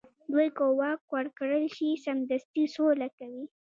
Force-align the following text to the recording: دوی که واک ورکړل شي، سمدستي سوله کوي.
دوی 0.31 0.47
که 0.57 0.65
واک 0.79 1.01
ورکړل 1.15 1.63
شي، 1.75 1.89
سمدستي 2.05 2.65
سوله 2.75 3.07
کوي. 3.17 3.45